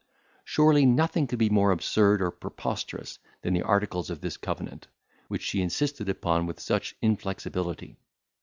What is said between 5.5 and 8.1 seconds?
insisted upon with such inflexibility.